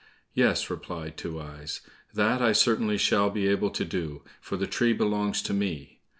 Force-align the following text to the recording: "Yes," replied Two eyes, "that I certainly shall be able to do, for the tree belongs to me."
"Yes," 0.33 0.71
replied 0.71 1.15
Two 1.15 1.39
eyes, 1.39 1.81
"that 2.15 2.41
I 2.41 2.53
certainly 2.53 2.97
shall 2.97 3.29
be 3.29 3.47
able 3.47 3.69
to 3.69 3.85
do, 3.85 4.23
for 4.39 4.57
the 4.57 4.65
tree 4.65 4.93
belongs 4.93 5.43
to 5.43 5.53
me." 5.53 5.99